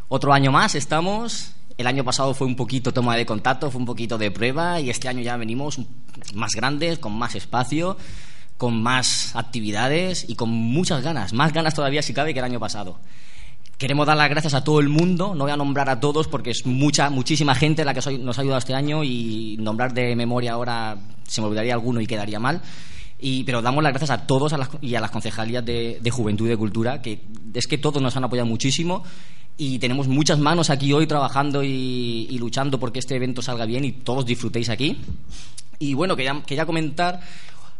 Otro 0.09 0.33
año 0.33 0.51
más 0.51 0.75
estamos. 0.75 1.53
El 1.77 1.85
año 1.85 2.03
pasado 2.03 2.33
fue 2.33 2.47
un 2.47 2.55
poquito 2.55 2.91
toma 2.91 3.15
de 3.15 3.25
contacto, 3.25 3.69
fue 3.69 3.79
un 3.79 3.85
poquito 3.85 4.17
de 4.17 4.31
prueba 4.31 4.79
y 4.79 4.89
este 4.89 5.07
año 5.07 5.21
ya 5.21 5.37
venimos 5.37 5.79
más 6.33 6.53
grandes, 6.55 6.97
con 6.97 7.13
más 7.13 7.35
espacio, 7.35 7.97
con 8.57 8.81
más 8.81 9.35
actividades 9.35 10.25
y 10.27 10.35
con 10.35 10.49
muchas 10.49 11.03
ganas, 11.03 11.33
más 11.33 11.53
ganas 11.53 11.75
todavía 11.75 12.01
si 12.01 12.13
cabe 12.13 12.33
que 12.33 12.39
el 12.39 12.45
año 12.45 12.59
pasado. 12.59 12.99
Queremos 13.77 14.07
dar 14.07 14.17
las 14.17 14.27
gracias 14.27 14.55
a 14.55 14.63
todo 14.63 14.79
el 14.79 14.89
mundo, 14.89 15.35
no 15.35 15.43
voy 15.43 15.51
a 15.51 15.57
nombrar 15.57 15.87
a 15.91 15.99
todos 15.99 16.27
porque 16.27 16.49
es 16.49 16.65
mucha, 16.65 17.11
muchísima 17.11 17.53
gente 17.53 17.85
la 17.85 17.93
que 17.93 18.17
nos 18.17 18.39
ha 18.39 18.41
ayudado 18.41 18.57
este 18.57 18.73
año 18.73 19.03
y 19.03 19.55
nombrar 19.59 19.93
de 19.93 20.15
memoria 20.15 20.53
ahora 20.53 20.97
se 21.27 21.41
me 21.41 21.47
olvidaría 21.47 21.75
alguno 21.75 22.01
y 22.01 22.07
quedaría 22.07 22.39
mal. 22.39 22.59
Y, 23.19 23.43
pero 23.43 23.61
damos 23.61 23.83
las 23.83 23.91
gracias 23.91 24.09
a 24.09 24.25
todos 24.25 24.53
y 24.81 24.95
a 24.95 24.99
las 24.99 25.11
concejalías 25.11 25.63
de, 25.63 25.99
de 26.01 26.11
Juventud 26.11 26.47
y 26.47 26.49
de 26.49 26.57
Cultura, 26.57 27.03
que 27.03 27.21
es 27.53 27.67
que 27.67 27.77
todos 27.77 28.01
nos 28.01 28.15
han 28.15 28.23
apoyado 28.23 28.47
muchísimo 28.47 29.03
y 29.57 29.79
tenemos 29.79 30.07
muchas 30.07 30.37
manos 30.37 30.69
aquí 30.69 30.93
hoy 30.93 31.07
trabajando 31.07 31.63
y, 31.63 32.37
luchando 32.39 32.79
porque 32.79 32.99
este 32.99 33.15
evento 33.15 33.41
salga 33.41 33.65
bien 33.65 33.85
y 33.85 33.91
todos 33.91 34.25
disfrutéis 34.25 34.69
aquí. 34.69 34.97
Y 35.79 35.93
bueno, 35.95 36.15
quería, 36.15 36.41
quería 36.45 36.65
comentar 36.65 37.21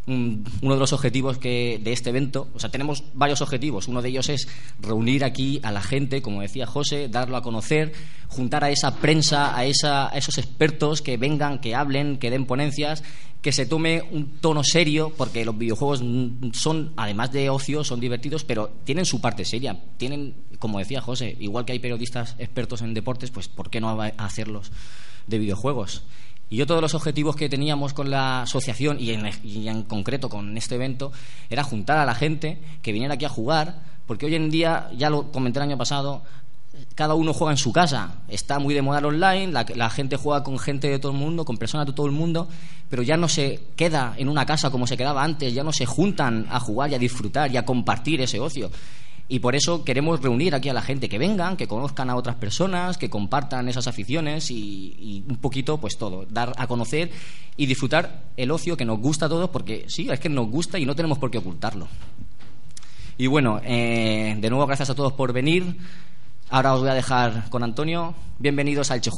uno 0.08 0.74
de 0.74 0.80
los 0.80 0.94
objetivos 0.94 1.38
que, 1.38 1.80
de 1.84 1.92
este 1.92 2.10
evento. 2.10 2.48
O 2.54 2.60
sea, 2.60 2.72
tenemos 2.72 3.04
varios 3.14 3.42
objetivos. 3.42 3.90
Uno 3.90 4.02
de 4.02 4.10
ellos 4.10 4.30
es 4.30 4.48
reunir 4.80 5.26
aquí 5.26 5.60
a 5.64 5.72
la 5.72 5.82
gente, 5.82 6.22
como 6.22 6.42
decía 6.42 6.66
José, 6.66 7.10
darlo 7.10 7.36
a 7.36 7.42
conocer, 7.42 7.92
juntar 8.30 8.64
a 8.64 8.72
esa 8.72 8.96
prensa, 8.96 9.56
a, 9.58 9.66
esa, 9.66 10.08
a 10.08 10.18
esos 10.18 10.38
expertos 10.38 11.02
que 11.02 11.18
vengan, 11.18 11.60
que 11.60 11.76
hablen, 11.76 12.18
que 12.18 12.30
den 12.30 12.46
ponencias, 12.46 13.04
que 13.42 13.52
se 13.52 13.66
tome 13.66 14.02
un 14.12 14.40
tono 14.40 14.64
serio, 14.64 15.12
porque 15.16 15.44
los 15.44 15.58
videojuegos 15.58 16.02
son, 16.54 16.94
además 16.96 17.34
de 17.34 17.50
ocio, 17.50 17.84
son 17.84 18.00
divertidos, 18.00 18.46
pero 18.46 18.70
tienen 18.86 19.06
su 19.06 19.20
parte 19.20 19.44
seria. 19.44 19.78
Tienen, 19.98 20.36
como 20.58 20.80
decía 20.80 21.02
José, 21.02 21.36
igual 21.40 21.66
que 21.66 21.74
hay 21.74 21.80
periodistas 21.80 22.36
expertos 22.40 22.82
en 22.82 22.94
deportes, 22.94 23.30
pues 23.30 23.50
¿por 23.50 23.70
qué 23.70 23.82
no 23.82 24.02
hacerlos 24.18 24.72
de 25.28 25.40
videojuegos? 25.40 26.04
Y 26.50 26.58
yo 26.58 26.66
todos 26.66 26.82
los 26.82 26.94
objetivos 26.94 27.36
que 27.36 27.50
teníamos 27.50 27.94
con 27.94 28.10
la 28.10 28.44
asociación 28.44 28.98
y 29.00 29.12
en, 29.12 29.84
concreto 29.84 30.30
con 30.30 30.58
este 30.58 30.76
evento 30.76 31.12
era 31.50 31.64
juntar 31.64 31.98
a 31.98 32.06
la 32.06 32.16
gente 32.16 32.62
que 32.82 32.94
viniera 32.94 33.16
aquí 33.16 33.26
a 33.26 33.30
jugar, 33.30 33.82
porque 34.06 34.26
hoy 34.26 34.36
en 34.36 34.50
día, 34.50 34.90
ya 34.96 35.10
lo 35.10 35.32
comenté 35.32 35.60
el 35.60 35.64
año 35.64 35.78
pasado, 35.78 36.24
cada 36.96 37.16
uno 37.16 37.34
juega 37.34 37.52
en 37.52 37.58
su 37.58 37.74
casa. 37.74 38.22
Está 38.30 38.60
muy 38.60 38.74
de 38.74 38.82
moda 38.82 39.00
online, 39.06 39.52
la, 39.52 39.66
la, 39.76 39.90
gente 39.90 40.16
juega 40.16 40.44
con 40.44 40.58
gente 40.58 40.90
de 40.90 41.00
todo 41.00 41.12
el 41.12 41.18
mundo, 41.18 41.44
con 41.44 41.58
personas 41.58 41.86
de 41.86 41.94
todo 41.94 42.06
el 42.06 42.14
mundo, 42.14 42.48
pero 42.90 43.04
ya 43.04 43.18
no 43.18 43.28
se 43.28 43.60
queda 43.76 44.14
en 44.18 44.30
una 44.30 44.46
casa 44.46 44.70
como 44.70 44.88
se 44.88 44.96
quedaba 44.96 45.24
antes, 45.24 45.54
ya 45.54 45.64
no 45.64 45.74
se 45.74 45.86
juntan 45.86 46.48
a 46.50 46.60
jugar 46.62 46.92
y 46.92 46.96
a 46.96 47.00
disfrutar 47.00 47.52
y 47.52 47.58
a 47.58 47.66
compartir 47.66 48.22
ese 48.22 48.40
ocio. 48.40 48.72
Y 49.30 49.40
por 49.40 49.56
eso 49.56 49.84
queremos 49.84 50.22
reunir 50.22 50.56
aquí 50.56 50.70
a 50.70 50.74
la 50.74 50.82
gente 50.82 51.10
que 51.10 51.18
vengan, 51.18 51.58
que 51.58 51.68
conozcan 51.68 52.10
a 52.10 52.16
otras 52.16 52.38
personas, 52.38 52.98
que 52.98 53.10
compartan 53.10 53.68
esas 53.68 53.88
aficiones 53.88 54.50
y, 54.52 55.24
un 55.28 55.38
poquito, 55.38 55.80
pues 55.80 55.98
todo, 55.98 56.26
dar 56.30 56.54
a 56.58 56.68
conocer 56.68 57.12
y 57.58 57.66
disfrutar 57.66 58.24
el 58.38 58.52
ocio 58.52 58.78
que 58.78 58.86
nos 58.86 59.00
gusta 59.00 59.26
a 59.26 59.30
todos, 59.30 59.50
porque 59.50 59.86
sí, 59.88 60.08
es 60.10 60.20
que 60.20 60.30
nos 60.30 60.50
gusta 60.50 60.80
y 60.80 60.86
no 60.86 60.96
tenemos 60.96 61.18
por 61.18 61.30
qué 61.30 61.40
ocultarlo. 61.40 61.88
Y 63.18 63.28
bueno, 63.28 63.60
eh, 63.66 64.38
de 64.40 64.50
nuevo 64.50 64.66
gracias 64.66 64.92
a 64.92 64.96
todos 64.96 65.12
por 65.12 65.34
venir. 65.34 65.78
Ahora 66.50 66.74
os 66.74 66.80
voy 66.80 66.90
a 66.90 66.94
dejar 66.94 67.50
con 67.50 67.64
Antonio. 67.64 68.16
Bienvenidos 68.40 68.92
a 68.92 68.96
Elche 68.96 69.12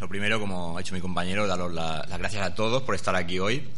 lo 0.00 0.08
primero, 0.08 0.38
como 0.40 0.76
ha 0.76 0.80
hecho 0.80 0.94
mi 0.94 1.00
compañero, 1.00 1.46
daros 1.46 1.72
la, 1.72 2.04
las 2.08 2.18
gracias 2.18 2.44
a 2.44 2.54
todos 2.54 2.82
por 2.82 2.94
estar 2.94 3.16
aquí 3.16 3.38
hoy. 3.38 3.68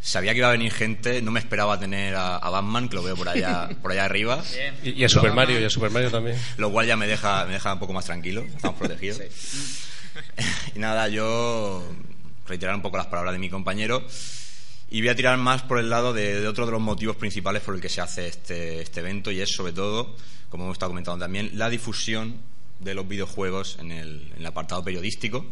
Sabía 0.00 0.32
que 0.32 0.38
iba 0.38 0.48
a 0.48 0.52
venir 0.52 0.72
gente, 0.72 1.20
no 1.20 1.32
me 1.32 1.40
esperaba 1.40 1.80
tener 1.80 2.14
a, 2.14 2.36
a 2.36 2.50
Batman, 2.50 2.88
que 2.88 2.96
lo 2.96 3.02
veo 3.02 3.16
por 3.16 3.28
allá, 3.28 3.68
por 3.82 3.92
allá 3.92 4.04
arriba. 4.04 4.42
Y, 4.82 4.90
y, 4.90 5.04
a 5.04 5.08
Super 5.08 5.32
Mario, 5.32 5.60
y 5.60 5.64
a 5.64 5.70
Super 5.70 5.90
Mario 5.90 6.10
también. 6.10 6.36
Lo 6.58 6.70
cual 6.70 6.86
ya 6.86 6.96
me 6.96 7.06
deja, 7.06 7.44
me 7.46 7.54
deja 7.54 7.72
un 7.72 7.78
poco 7.78 7.92
más 7.92 8.04
tranquilo, 8.04 8.42
estamos 8.42 8.78
protegidos. 8.78 9.18
Sí. 9.18 9.84
y 10.74 10.78
nada, 10.78 11.08
yo 11.08 11.84
reiterar 12.46 12.74
un 12.74 12.82
poco 12.82 12.96
las 12.96 13.06
palabras 13.06 13.32
de 13.32 13.38
mi 13.38 13.50
compañero 13.50 14.06
y 14.88 15.00
voy 15.00 15.08
a 15.08 15.16
tirar 15.16 15.36
más 15.38 15.62
por 15.62 15.78
el 15.78 15.90
lado 15.90 16.12
de, 16.12 16.40
de, 16.40 16.46
otro 16.46 16.66
de 16.66 16.72
los 16.72 16.80
motivos 16.80 17.16
principales 17.16 17.62
por 17.62 17.74
el 17.74 17.80
que 17.80 17.88
se 17.88 18.00
hace 18.00 18.28
este, 18.28 18.82
este 18.82 19.00
evento 19.00 19.32
y 19.32 19.40
es 19.40 19.52
sobre 19.52 19.72
todo, 19.72 20.14
como 20.48 20.64
hemos 20.64 20.76
estado 20.76 20.90
comentando 20.90 21.24
también, 21.24 21.50
la 21.54 21.68
difusión 21.68 22.40
de 22.80 22.94
los 22.94 23.08
videojuegos 23.08 23.78
en 23.80 23.90
el, 23.90 24.32
en 24.32 24.38
el 24.40 24.46
apartado 24.46 24.82
periodístico, 24.84 25.44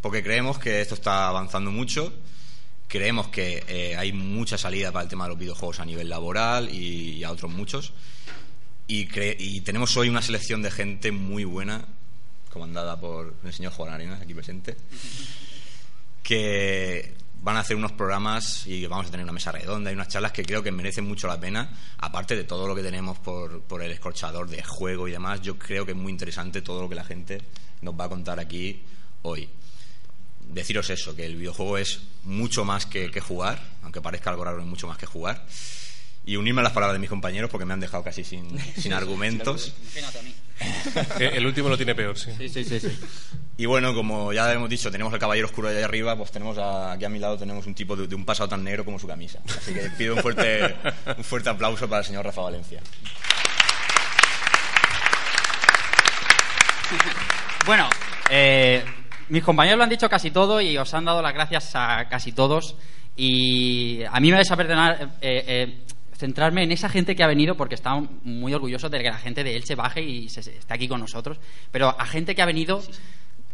porque 0.00 0.22
creemos 0.22 0.58
que 0.58 0.80
esto 0.80 0.94
está 0.94 1.28
avanzando 1.28 1.70
mucho, 1.70 2.12
creemos 2.88 3.28
que 3.28 3.64
eh, 3.68 3.96
hay 3.96 4.12
mucha 4.12 4.58
salida 4.58 4.92
para 4.92 5.04
el 5.04 5.08
tema 5.08 5.24
de 5.24 5.30
los 5.30 5.38
videojuegos 5.38 5.80
a 5.80 5.86
nivel 5.86 6.10
laboral 6.10 6.68
y, 6.74 7.24
a 7.24 7.30
otros 7.30 7.50
muchos, 7.50 7.92
y, 8.86 9.60
tenemos 9.62 9.96
hoy 9.96 10.10
una 10.10 10.20
selección 10.20 10.60
de 10.60 10.70
gente 10.70 11.12
muy 11.12 11.44
buena, 11.44 11.86
comandada 12.50 13.00
por 13.00 13.34
el 13.42 13.52
señor 13.54 13.72
Juan 13.72 13.94
Arenas, 13.94 14.20
aquí 14.20 14.34
presente, 14.34 14.76
que 16.22 17.14
van 17.42 17.56
a 17.56 17.60
hacer 17.60 17.76
unos 17.76 17.92
programas 17.92 18.66
y 18.68 18.86
vamos 18.86 19.08
a 19.08 19.10
tener 19.10 19.24
una 19.24 19.32
mesa 19.32 19.50
redonda 19.50 19.90
y 19.90 19.94
unas 19.94 20.08
charlas 20.08 20.30
que 20.30 20.44
creo 20.44 20.62
que 20.62 20.70
merecen 20.70 21.04
mucho 21.04 21.26
la 21.26 21.40
pena, 21.40 21.70
aparte 21.98 22.36
de 22.36 22.44
todo 22.44 22.68
lo 22.68 22.74
que 22.74 22.82
tenemos 22.82 23.18
por, 23.18 23.62
por 23.62 23.82
el 23.82 23.90
escorchador 23.90 24.48
de 24.48 24.62
juego 24.62 25.08
y 25.08 25.10
demás, 25.10 25.40
yo 25.42 25.58
creo 25.58 25.84
que 25.84 25.90
es 25.90 25.96
muy 25.96 26.12
interesante 26.12 26.62
todo 26.62 26.82
lo 26.82 26.88
que 26.88 26.94
la 26.94 27.04
gente 27.04 27.42
nos 27.80 27.98
va 27.98 28.04
a 28.04 28.08
contar 28.08 28.38
aquí 28.38 28.82
hoy. 29.22 29.48
Deciros 30.40 30.88
eso, 30.90 31.16
que 31.16 31.26
el 31.26 31.36
videojuego 31.36 31.78
es 31.78 32.00
mucho 32.22 32.64
más 32.64 32.86
que, 32.86 33.10
que 33.10 33.20
jugar, 33.20 33.60
aunque 33.82 34.00
parezca 34.00 34.30
algo 34.30 34.44
raro, 34.44 34.60
es 34.60 34.66
mucho 34.66 34.86
más 34.86 34.96
que 34.96 35.06
jugar. 35.06 35.44
Y 36.24 36.36
unirme 36.36 36.60
a 36.60 36.64
las 36.64 36.72
palabras 36.72 36.94
de 36.94 37.00
mis 37.00 37.10
compañeros 37.10 37.50
porque 37.50 37.64
me 37.64 37.74
han 37.74 37.80
dejado 37.80 38.04
casi 38.04 38.22
sin, 38.22 38.56
sin 38.76 38.92
argumentos. 38.92 39.74
El 41.18 41.46
último 41.46 41.68
lo 41.68 41.76
tiene 41.76 41.94
peor, 41.94 42.18
sí. 42.18 42.30
Sí, 42.36 42.48
sí, 42.48 42.64
sí, 42.64 42.80
sí. 42.80 42.98
Y 43.56 43.66
bueno, 43.66 43.94
como 43.94 44.32
ya 44.32 44.52
hemos 44.52 44.68
dicho, 44.68 44.90
tenemos 44.90 45.12
al 45.12 45.18
caballero 45.18 45.46
oscuro 45.46 45.68
ahí 45.68 45.82
arriba, 45.82 46.16
pues 46.16 46.30
tenemos 46.30 46.58
a, 46.58 46.92
aquí 46.92 47.04
a 47.04 47.08
mi 47.08 47.18
lado 47.18 47.36
tenemos 47.38 47.66
un 47.66 47.74
tipo 47.74 47.94
de, 47.96 48.06
de, 48.06 48.14
un 48.14 48.24
pasado 48.24 48.48
tan 48.48 48.64
negro 48.64 48.84
como 48.84 48.98
su 48.98 49.06
camisa. 49.06 49.40
Así 49.46 49.74
que 49.74 49.90
pido 49.96 50.14
un 50.14 50.22
fuerte, 50.22 50.74
un 51.16 51.24
fuerte 51.24 51.50
aplauso 51.50 51.88
para 51.88 52.00
el 52.00 52.06
señor 52.06 52.24
Rafa 52.24 52.42
Valencia. 52.42 52.80
Bueno, 57.66 57.88
eh, 58.28 58.84
mis 59.28 59.42
compañeros 59.42 59.78
lo 59.78 59.84
han 59.84 59.90
dicho 59.90 60.08
casi 60.08 60.30
todo 60.30 60.60
y 60.60 60.76
os 60.76 60.92
han 60.94 61.04
dado 61.04 61.22
las 61.22 61.32
gracias 61.32 61.70
a 61.74 62.08
casi 62.08 62.32
todos. 62.32 62.76
Y 63.16 64.02
a 64.04 64.18
mí 64.20 64.30
me 64.30 64.36
vais 64.36 64.50
a 64.50 64.56
perdonar 64.56 65.16
eh, 65.20 65.44
eh, 65.46 65.84
centrarme 66.22 66.62
en 66.62 66.70
esa 66.70 66.88
gente 66.88 67.16
que 67.16 67.24
ha 67.24 67.26
venido 67.26 67.56
porque 67.56 67.74
estamos 67.74 68.08
muy 68.22 68.54
orgullosos 68.54 68.88
de 68.92 68.98
que 68.98 69.10
la 69.10 69.18
gente 69.18 69.42
de 69.42 69.56
Elche 69.56 69.74
baje 69.74 70.02
y 70.02 70.28
se, 70.28 70.40
se, 70.40 70.56
esté 70.56 70.72
aquí 70.72 70.86
con 70.86 71.00
nosotros. 71.00 71.38
Pero 71.72 71.88
a 71.98 72.06
gente 72.06 72.36
que 72.36 72.42
ha 72.42 72.46
venido 72.46 72.80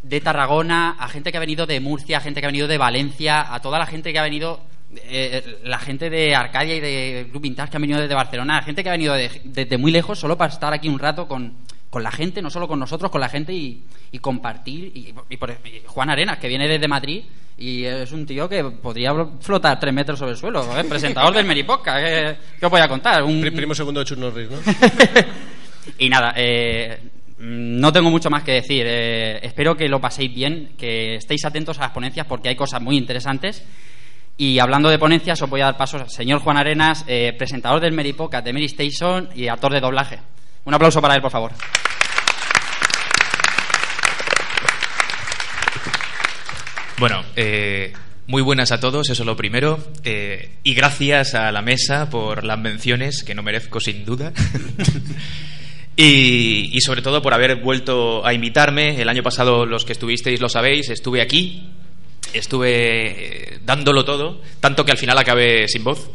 de 0.02 0.20
Tarragona, 0.20 0.96
a 0.98 1.08
gente 1.08 1.30
que 1.30 1.38
ha 1.38 1.40
venido 1.40 1.64
de 1.66 1.80
Murcia, 1.80 2.18
a 2.18 2.20
gente 2.20 2.40
que 2.40 2.46
ha 2.46 2.50
venido 2.50 2.68
de 2.68 2.76
Valencia, 2.76 3.54
a 3.54 3.60
toda 3.60 3.78
la 3.78 3.86
gente 3.86 4.12
que 4.12 4.18
ha 4.18 4.22
venido, 4.22 4.60
eh, 4.96 5.60
la 5.64 5.78
gente 5.78 6.10
de 6.10 6.34
Arcadia 6.34 6.76
y 6.76 6.80
de 6.80 7.28
Club 7.30 7.42
Vintage 7.42 7.70
que 7.70 7.76
ha 7.78 7.80
venido 7.80 8.00
desde 8.00 8.14
Barcelona, 8.14 8.56
la 8.56 8.62
gente 8.62 8.82
que 8.82 8.90
ha 8.90 8.92
venido 8.92 9.14
desde 9.14 9.40
de, 9.44 9.64
de 9.64 9.78
muy 9.78 9.90
lejos 9.90 10.18
solo 10.18 10.36
para 10.36 10.52
estar 10.52 10.74
aquí 10.74 10.90
un 10.90 10.98
rato 10.98 11.26
con, 11.26 11.54
con 11.88 12.02
la 12.02 12.10
gente, 12.10 12.42
no 12.42 12.50
solo 12.50 12.68
con 12.68 12.78
nosotros, 12.78 13.10
con 13.10 13.22
la 13.22 13.30
gente 13.30 13.54
y, 13.54 13.82
y 14.12 14.18
compartir. 14.18 14.92
Y, 14.94 15.14
y, 15.30 15.36
por, 15.38 15.52
y, 15.52 15.82
Juan 15.86 16.10
Arenas, 16.10 16.38
que 16.38 16.48
viene 16.48 16.68
desde 16.68 16.86
Madrid 16.86 17.24
y 17.58 17.84
es 17.84 18.12
un 18.12 18.24
tío 18.24 18.48
que 18.48 18.62
podría 18.64 19.12
flotar 19.40 19.80
tres 19.80 19.92
metros 19.92 20.18
sobre 20.18 20.32
el 20.32 20.38
suelo, 20.38 20.64
¿eh? 20.78 20.84
presentador 20.84 21.34
del 21.34 21.44
Meripoca. 21.44 21.96
¿qué, 21.96 22.36
¿Qué, 22.58 22.66
os 22.66 22.70
voy 22.70 22.80
a 22.80 22.88
contar? 22.88 23.22
Un... 23.24 23.40
Primo 23.40 23.74
segundo 23.74 24.00
de 24.00 24.06
Chuck 24.06 24.18
Norris, 24.18 24.48
¿no? 24.48 24.58
y 25.98 26.08
nada, 26.08 26.32
eh, 26.36 27.00
no 27.38 27.92
tengo 27.92 28.10
mucho 28.10 28.30
más 28.30 28.44
que 28.44 28.52
decir. 28.52 28.84
Eh, 28.86 29.40
espero 29.42 29.76
que 29.76 29.88
lo 29.88 30.00
paséis 30.00 30.32
bien, 30.32 30.74
que 30.78 31.16
estéis 31.16 31.44
atentos 31.44 31.78
a 31.78 31.82
las 31.82 31.90
ponencias 31.90 32.26
porque 32.26 32.48
hay 32.48 32.56
cosas 32.56 32.80
muy 32.80 32.96
interesantes. 32.96 33.64
Y 34.36 34.60
hablando 34.60 34.88
de 34.88 35.00
ponencias, 35.00 35.42
os 35.42 35.50
voy 35.50 35.60
a 35.60 35.64
dar 35.64 35.76
paso 35.76 35.96
al 35.96 36.08
señor 36.08 36.40
Juan 36.40 36.58
Arenas, 36.58 37.04
eh, 37.08 37.34
presentador 37.36 37.80
del 37.80 37.92
Meripoca, 37.92 38.40
de 38.40 38.52
Mary 38.52 38.66
Station 38.66 39.30
y 39.34 39.48
actor 39.48 39.72
de 39.72 39.80
doblaje. 39.80 40.20
Un 40.64 40.74
aplauso 40.74 41.02
para 41.02 41.16
él, 41.16 41.20
por 41.20 41.32
favor. 41.32 41.50
Bueno, 46.98 47.24
eh, 47.36 47.92
muy 48.26 48.42
buenas 48.42 48.72
a 48.72 48.80
todos, 48.80 49.08
eso 49.08 49.22
es 49.22 49.26
lo 49.26 49.36
primero. 49.36 49.78
Eh, 50.02 50.50
y 50.64 50.74
gracias 50.74 51.34
a 51.34 51.52
la 51.52 51.62
mesa 51.62 52.10
por 52.10 52.42
las 52.42 52.58
menciones, 52.58 53.22
que 53.22 53.36
no 53.36 53.44
merezco 53.44 53.78
sin 53.78 54.04
duda. 54.04 54.32
y, 55.96 56.70
y, 56.72 56.80
sobre 56.80 57.00
todo 57.00 57.22
por 57.22 57.34
haber 57.34 57.54
vuelto 57.56 58.26
a 58.26 58.34
invitarme. 58.34 59.00
El 59.00 59.08
año 59.08 59.22
pasado, 59.22 59.64
los 59.64 59.84
que 59.84 59.92
estuvisteis 59.92 60.40
lo 60.40 60.48
sabéis, 60.48 60.90
estuve 60.90 61.22
aquí, 61.22 61.68
estuve 62.32 63.52
eh, 63.52 63.58
dándolo 63.64 64.04
todo, 64.04 64.42
tanto 64.58 64.84
que 64.84 64.90
al 64.90 64.98
final 64.98 65.18
acabé 65.18 65.68
sin 65.68 65.84
voz. 65.84 66.10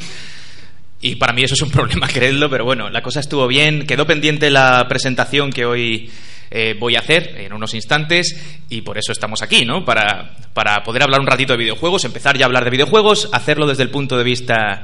Y 0.99 1.15
para 1.15 1.31
mí 1.31 1.43
eso 1.43 1.53
es 1.53 1.61
un 1.61 1.71
problema, 1.71 2.09
creedlo, 2.09 2.49
pero 2.49 2.65
bueno, 2.65 2.89
la 2.89 3.01
cosa 3.01 3.21
estuvo 3.21 3.47
bien. 3.47 3.87
Quedó 3.87 4.05
pendiente 4.05 4.49
la 4.49 4.85
presentación 4.89 5.53
que 5.53 5.63
hoy 5.63 6.11
eh, 6.55 6.75
voy 6.79 6.95
a 6.95 6.99
hacer 6.99 7.33
en 7.39 7.51
unos 7.51 7.73
instantes 7.73 8.39
y 8.69 8.81
por 8.81 8.99
eso 8.99 9.11
estamos 9.11 9.41
aquí, 9.41 9.65
¿no? 9.65 9.83
Para, 9.83 10.35
para 10.53 10.83
poder 10.83 11.01
hablar 11.01 11.19
un 11.19 11.25
ratito 11.25 11.53
de 11.53 11.57
videojuegos, 11.57 12.05
empezar 12.05 12.37
ya 12.37 12.45
a 12.45 12.47
hablar 12.47 12.63
de 12.63 12.69
videojuegos, 12.69 13.27
hacerlo 13.33 13.65
desde 13.65 13.81
el 13.81 13.89
punto 13.89 14.19
de 14.19 14.23
vista 14.23 14.83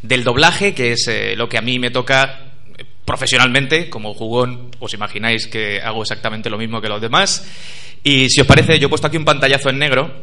del 0.00 0.22
doblaje, 0.22 0.74
que 0.74 0.92
es 0.92 1.08
eh, 1.08 1.34
lo 1.34 1.48
que 1.48 1.58
a 1.58 1.60
mí 1.60 1.80
me 1.80 1.90
toca 1.90 2.44
profesionalmente, 3.04 3.90
como 3.90 4.14
jugón, 4.14 4.70
os 4.78 4.94
imagináis 4.94 5.48
que 5.48 5.80
hago 5.80 6.02
exactamente 6.02 6.50
lo 6.50 6.56
mismo 6.56 6.80
que 6.80 6.88
los 6.88 7.00
demás. 7.00 7.44
Y 8.04 8.28
si 8.28 8.40
os 8.40 8.46
parece, 8.46 8.78
yo 8.78 8.86
he 8.86 8.88
puesto 8.88 9.08
aquí 9.08 9.16
un 9.16 9.24
pantallazo 9.24 9.70
en 9.70 9.78
negro. 9.80 10.22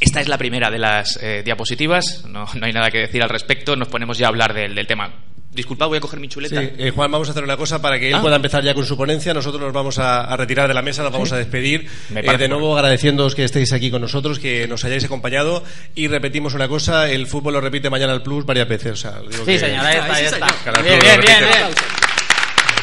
Esta 0.00 0.20
es 0.20 0.28
la 0.28 0.36
primera 0.36 0.70
de 0.70 0.78
las 0.78 1.18
eh, 1.22 1.42
diapositivas, 1.42 2.26
no, 2.28 2.46
no, 2.52 2.66
hay 2.66 2.72
nada 2.74 2.90
que 2.90 2.98
decir 2.98 3.22
al 3.22 3.30
respecto, 3.30 3.74
nos 3.74 3.88
ponemos 3.88 4.18
ya 4.18 4.26
a 4.26 4.28
hablar 4.28 4.52
del, 4.52 4.74
del 4.74 4.86
tema. 4.86 5.14
Disculpad, 5.52 5.86
voy 5.88 5.98
a 5.98 6.00
coger 6.00 6.20
mi 6.20 6.28
chuleta. 6.28 6.60
Sí, 6.60 6.68
eh, 6.76 6.92
Juan, 6.94 7.10
vamos 7.10 7.28
a 7.28 7.30
hacer 7.30 7.42
una 7.42 7.56
cosa 7.56 7.80
para 7.80 7.98
que 7.98 8.08
él 8.08 8.14
ah. 8.14 8.20
pueda 8.20 8.36
empezar 8.36 8.62
ya 8.62 8.74
con 8.74 8.84
su 8.84 8.96
ponencia. 8.96 9.32
Nosotros 9.32 9.62
nos 9.62 9.72
vamos 9.72 9.98
a, 9.98 10.22
a 10.22 10.36
retirar 10.36 10.68
de 10.68 10.74
la 10.74 10.82
mesa, 10.82 11.02
nos 11.02 11.12
vamos 11.12 11.32
a 11.32 11.38
despedir. 11.38 11.88
Eh, 12.14 12.36
de 12.36 12.48
nuevo, 12.48 12.76
agradeciéndoos 12.76 13.34
que 13.34 13.44
estéis 13.44 13.72
aquí 13.72 13.90
con 13.90 14.02
nosotros, 14.02 14.38
que 14.38 14.68
nos 14.68 14.84
hayáis 14.84 15.04
acompañado. 15.04 15.64
Y 15.94 16.08
repetimos 16.08 16.52
una 16.54 16.68
cosa: 16.68 17.08
el 17.08 17.26
fútbol 17.26 17.54
lo 17.54 17.60
repite 17.62 17.88
mañana 17.88 18.12
al 18.12 18.22
Plus 18.22 18.44
varias 18.44 18.68
veces. 18.68 18.92
O 18.92 18.96
sea, 18.96 19.12
digo 19.20 19.44
sí, 19.44 19.52
que... 19.52 19.58
señor, 19.58 19.86
ahí 19.86 19.96
está. 19.96 20.14
Ahí 20.14 20.24
está. 20.24 20.82
Bien, 20.82 20.98
bien, 20.98 21.20
bien, 21.20 21.38
bien. 21.40 21.74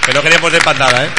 Que 0.05 0.13
no 0.13 0.21
queríamos 0.21 0.51
de 0.51 0.59
patada, 0.59 1.05
¿eh? 1.05 1.09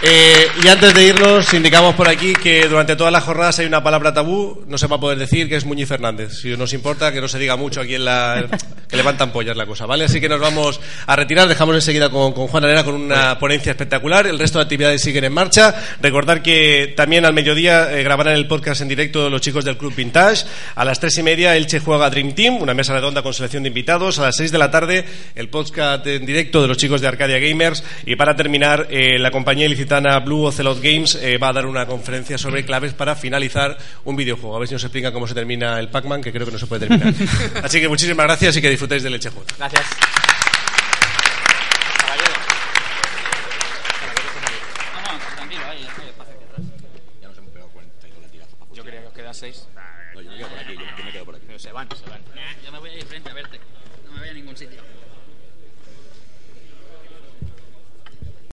Eh, 0.00 0.46
y 0.62 0.68
antes 0.68 0.94
de 0.94 1.06
irnos, 1.08 1.52
indicamos 1.54 1.96
por 1.96 2.08
aquí 2.08 2.32
que 2.32 2.68
durante 2.68 2.94
todas 2.94 3.12
las 3.12 3.24
jornadas 3.24 3.58
hay 3.58 3.66
una 3.66 3.82
palabra 3.82 4.14
tabú, 4.14 4.64
no 4.68 4.78
se 4.78 4.86
va 4.86 4.96
a 4.96 5.00
poder 5.00 5.18
decir, 5.18 5.48
que 5.48 5.56
es 5.56 5.64
Muñiz 5.64 5.88
Fernández. 5.88 6.34
Si 6.34 6.56
nos 6.56 6.72
importa, 6.72 7.12
que 7.12 7.20
no 7.20 7.26
se 7.26 7.38
diga 7.38 7.56
mucho 7.56 7.80
aquí 7.80 7.96
en 7.96 8.04
la. 8.04 8.46
que 8.88 8.96
levantan 8.96 9.32
pollas 9.32 9.56
la 9.56 9.66
cosa, 9.66 9.86
¿vale? 9.86 10.04
Así 10.04 10.20
que 10.20 10.28
nos 10.28 10.40
vamos 10.40 10.80
a 11.06 11.16
retirar, 11.16 11.48
dejamos 11.48 11.74
enseguida 11.74 12.10
con, 12.10 12.32
con 12.32 12.46
Juan 12.46 12.64
Arena 12.64 12.84
con 12.84 12.94
una 12.94 13.38
ponencia 13.38 13.70
espectacular, 13.70 14.26
el 14.26 14.38
resto 14.38 14.58
de 14.58 14.62
actividades 14.62 15.02
siguen 15.02 15.24
en 15.24 15.32
marcha. 15.32 15.74
Recordar 16.00 16.42
que 16.42 16.94
también 16.96 17.24
al 17.24 17.34
mediodía 17.34 17.92
eh, 17.92 18.02
grabarán 18.02 18.34
el 18.34 18.46
podcast 18.46 18.80
en 18.80 18.88
directo 18.88 19.28
los 19.28 19.40
chicos 19.40 19.64
del 19.64 19.76
Club 19.76 19.94
Vintage. 19.94 20.46
A 20.76 20.84
las 20.84 21.00
tres 21.00 21.18
y 21.18 21.22
media 21.22 21.56
Elche 21.56 21.80
juega 21.80 22.08
Dream 22.08 22.34
Team, 22.34 22.62
una 22.62 22.72
mesa 22.72 22.94
redonda 22.94 23.22
con 23.22 23.34
selección 23.34 23.64
de 23.64 23.68
invitados. 23.68 24.18
A 24.20 24.22
las 24.22 24.36
seis 24.36 24.52
de 24.52 24.58
la 24.58 24.70
tarde 24.70 25.04
el 25.34 25.48
podcast 25.48 26.06
en 26.06 26.24
directo 26.24 26.62
de 26.62 26.68
los 26.68 26.76
chicos 26.76 27.00
de 27.00 27.08
Arcadia 27.08 27.38
Gamers. 27.38 27.82
Y 28.06 28.16
para 28.16 28.36
terminar, 28.36 28.86
eh, 28.90 29.18
la 29.18 29.30
compañía 29.30 29.66
ilicitana 29.88 30.18
Blue 30.20 30.44
Ocelot 30.44 30.80
Games 30.82 31.14
eh, 31.16 31.38
va 31.38 31.48
a 31.48 31.52
dar 31.52 31.66
una 31.66 31.86
conferencia 31.86 32.36
sobre 32.36 32.64
claves 32.64 32.92
para 32.92 33.14
finalizar 33.14 33.76
un 34.04 34.16
videojuego. 34.16 34.56
A 34.56 34.58
ver 34.58 34.68
si 34.68 34.74
nos 34.74 34.84
explica 34.84 35.12
cómo 35.12 35.26
se 35.26 35.34
termina 35.34 35.78
el 35.78 35.88
Pac-Man, 35.88 36.20
que 36.20 36.30
creo 36.30 36.46
que 36.46 36.52
no 36.52 36.58
se 36.58 36.66
puede 36.66 36.86
terminar. 36.86 37.14
Así 37.62 37.80
que 37.80 37.88
muchísimas 37.88 38.26
gracias 38.26 38.56
y 38.56 38.60
que 38.60 38.70
disfrutéis 38.70 39.02
del 39.02 39.14
Elche 39.14 39.30
Juega. 39.30 39.54
Gracias. 39.56 40.17